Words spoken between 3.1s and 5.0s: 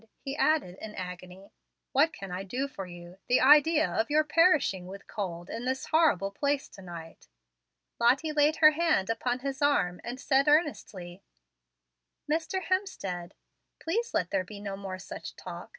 The idea of your perishing